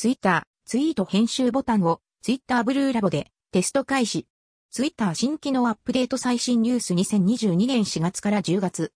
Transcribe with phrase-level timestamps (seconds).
[0.00, 4.26] ツイッター、ツイート編集ボタンを、ツイッターブルーラボでテスト開始。
[4.70, 8.94] ツイッター新機能アップデート最新ニュース2022年4月から10月。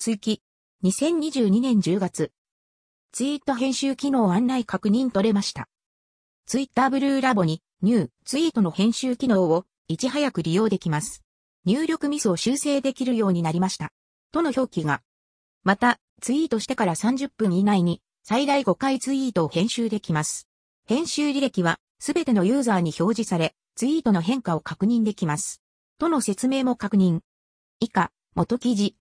[0.00, 0.42] 追記。
[0.82, 2.32] 2022年10月。
[3.12, 5.68] ツイート編集機能案内確認取れました。
[6.46, 11.22] ツイッターブルーラボにニューツイートの編集機能をいち早く利用できます。
[11.66, 13.92] 入力ミスを修正できるようになりました。
[14.32, 15.02] との表記が。
[15.62, 20.48] また、ツイートしてから30分以内に最大5回ツイートを編集できます。
[20.86, 25.60] 編集履歴はすべてのユーザーに表示され、ツイートの変化を確認できます。
[25.98, 27.20] との説明も確認。
[27.80, 28.96] 以下、元記事。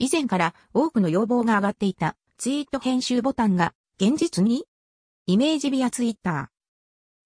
[0.00, 4.64] 以前から多くの要望が上がっていたツイート編集ボタンが現実に
[5.26, 6.46] イメージビアツイッター。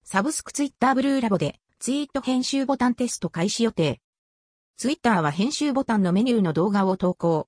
[0.07, 3.99] サブスクツイッターブルーラボでツイート編集ボタンテスト開始予定。
[4.77, 7.47] ツイッターは編集ボタンのメニューの動画を投稿。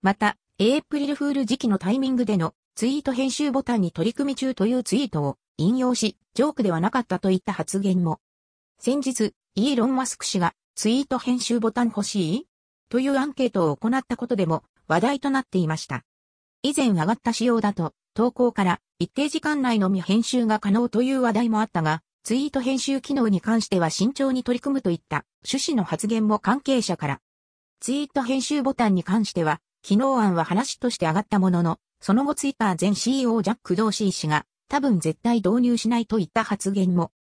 [0.00, 8.20] また、エイプリルフール時期のタイミングでのツイート編集ボタンに取り組み中というツイートを引用し、ジョークではなかったといった発言も。
[8.78, 12.46] 先日、イーロン・マスク氏がツイート編集ボタン欲しい
[12.88, 16.04] というアンケートを行ったことでも話題となっていました。
[16.62, 27.20] 以前上がった仕様だと、投稿から一定時間内のみ編集が可能という話題もあったが、ツイート編集機能に関しては慎重に取り組むといった趣旨の発言も関係者から。
[27.80, 37.12] ツイート編集ボタンに関しては、機能案は話として上がったものの、その後ツイッター前 CEO ジャック・ドーシー氏が多分絶対導入しないといった発言も。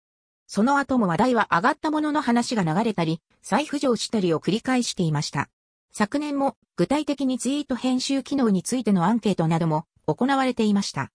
[0.46, 5.50] その後も話題は上がったものの話が流れたり、再浮上したりを繰り返していました。
[5.90, 11.10] 昨年も具体的にツイート編集機能についてのアンケートなども行われていました。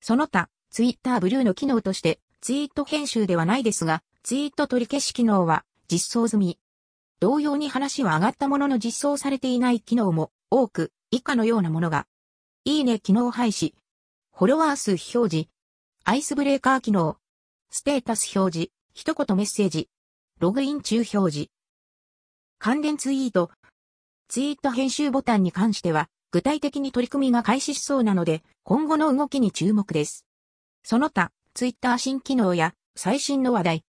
[0.00, 6.58] その他、ツイッターブルーの機能としてツイート編集ではないですが、ツイート取り消し機能は実装済み。
[7.20, 12.06] 同様に話は上がったものの実装されていない機能も多く、以下のようなものが
[12.66, 13.72] いいね機能廃止。
[14.36, 15.48] フォロワー数表示。
[16.04, 17.16] アイスブレーカー機能。
[17.70, 18.70] ステータス表示。
[18.92, 19.88] 一言メッセージ。
[20.40, 21.50] ログイン中表示。
[22.58, 23.50] 関連ツイート。
[24.28, 30.26] ツイート編集ボタンに関しては、具体的に取り組みが開始しそうなので、今後の動きに注目です。
[30.82, 33.84] その他、ツイッター新機能や最新の話題、